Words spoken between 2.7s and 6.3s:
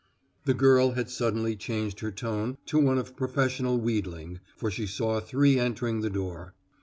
one of professional wheedling, for she saw three entering the